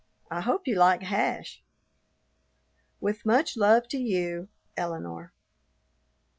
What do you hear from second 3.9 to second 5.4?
you, ELINORE.